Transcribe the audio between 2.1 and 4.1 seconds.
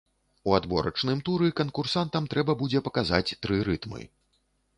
трэба будзе паказаць тры рытмы.